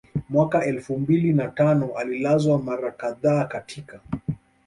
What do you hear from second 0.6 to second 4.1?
elfu mbili na tano alilazwa mara kadhaa katika